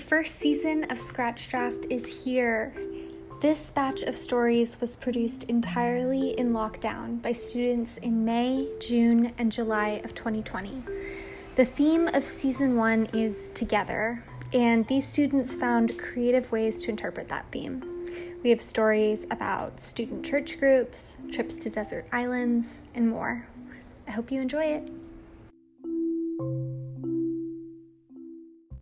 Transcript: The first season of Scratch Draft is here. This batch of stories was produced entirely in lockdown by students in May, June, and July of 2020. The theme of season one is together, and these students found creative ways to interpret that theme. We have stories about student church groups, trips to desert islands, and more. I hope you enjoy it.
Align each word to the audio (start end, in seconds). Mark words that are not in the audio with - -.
The 0.00 0.06
first 0.06 0.38
season 0.38 0.84
of 0.84 0.98
Scratch 0.98 1.50
Draft 1.50 1.86
is 1.90 2.24
here. 2.24 2.72
This 3.42 3.68
batch 3.68 4.00
of 4.00 4.16
stories 4.16 4.80
was 4.80 4.96
produced 4.96 5.44
entirely 5.44 6.30
in 6.38 6.54
lockdown 6.54 7.20
by 7.20 7.32
students 7.32 7.98
in 7.98 8.24
May, 8.24 8.66
June, 8.80 9.34
and 9.36 9.52
July 9.52 10.00
of 10.02 10.14
2020. 10.14 10.82
The 11.54 11.66
theme 11.66 12.08
of 12.14 12.24
season 12.24 12.76
one 12.76 13.08
is 13.12 13.50
together, 13.50 14.24
and 14.54 14.86
these 14.86 15.06
students 15.06 15.54
found 15.54 15.98
creative 15.98 16.50
ways 16.50 16.82
to 16.84 16.90
interpret 16.90 17.28
that 17.28 17.44
theme. 17.52 18.06
We 18.42 18.48
have 18.48 18.62
stories 18.62 19.26
about 19.30 19.80
student 19.80 20.24
church 20.24 20.58
groups, 20.58 21.18
trips 21.30 21.56
to 21.56 21.68
desert 21.68 22.06
islands, 22.10 22.84
and 22.94 23.06
more. 23.06 23.46
I 24.08 24.12
hope 24.12 24.32
you 24.32 24.40
enjoy 24.40 24.64
it. 24.64 24.99